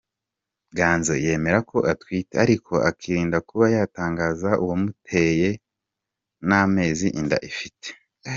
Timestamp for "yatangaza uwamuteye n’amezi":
3.75-7.07